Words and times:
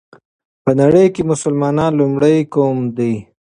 په 0.63 0.71
نړۍ 0.81 1.05
كې 1.13 1.21
مسلمانان 1.31 1.91
لومړى 1.99 2.35
قوم 2.53 2.79
دى 2.97 3.13